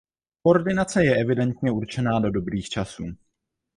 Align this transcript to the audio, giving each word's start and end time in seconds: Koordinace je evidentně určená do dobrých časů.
Koordinace 0.41 1.03
je 1.05 1.15
evidentně 1.17 1.71
určená 1.71 2.19
do 2.19 2.31
dobrých 2.31 2.69
časů. 2.69 3.03